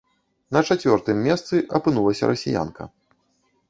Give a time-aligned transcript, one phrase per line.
[0.57, 2.93] На чацвёртым месцы апынулася расіянка.